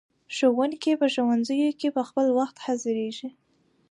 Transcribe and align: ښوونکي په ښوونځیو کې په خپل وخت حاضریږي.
ښوونکي 0.35 0.91
په 1.01 1.07
ښوونځیو 1.13 1.77
کې 1.79 1.89
په 1.95 2.01
خپل 2.09 2.25
وخت 2.39 2.57
حاضریږي. 2.65 3.29